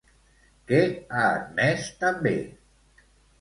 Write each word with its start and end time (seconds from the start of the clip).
Què 0.71 0.79
ha 1.17 1.25
admès 1.33 1.85
també? 2.05 2.33